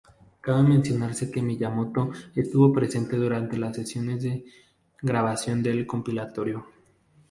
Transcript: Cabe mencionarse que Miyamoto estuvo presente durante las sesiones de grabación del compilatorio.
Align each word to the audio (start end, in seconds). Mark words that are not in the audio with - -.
Cabe 0.41 0.63
mencionarse 0.67 1.29
que 1.29 1.43
Miyamoto 1.43 2.09
estuvo 2.35 2.73
presente 2.73 3.17
durante 3.17 3.59
las 3.59 3.75
sesiones 3.75 4.23
de 4.23 4.43
grabación 4.99 5.61
del 5.61 5.85
compilatorio. 5.85 6.65